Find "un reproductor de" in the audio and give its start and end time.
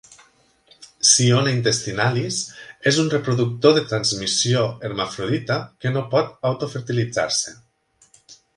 3.03-3.85